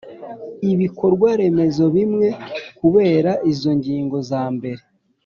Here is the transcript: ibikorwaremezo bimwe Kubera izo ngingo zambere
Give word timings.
ibikorwaremezo 0.71 1.83
bimwe 1.95 2.27
Kubera 2.79 3.31
izo 3.51 3.71
ngingo 3.79 4.17
zambere 4.29 4.81